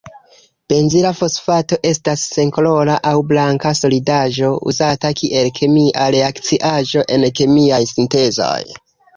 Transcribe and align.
Benzila 0.71 1.09
fosfato 1.17 1.77
estas 1.89 2.23
senkolora 2.37 2.95
aŭ 3.11 3.13
blanka 3.33 3.75
solidaĵo, 3.81 4.49
uzata 4.73 5.15
kiel 5.23 5.53
kemia 5.61 6.09
reakciaĵo 6.17 7.09
en 7.19 7.29
kemiaj 7.43 7.83
sintezoj. 7.93 8.61